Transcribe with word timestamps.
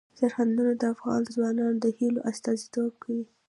سرحدونه 0.19 0.73
د 0.77 0.83
افغان 0.95 1.21
ځوانانو 1.35 1.79
د 1.83 1.85
هیلو 1.97 2.19
استازیتوب 2.31 2.91
کوي. 3.03 3.25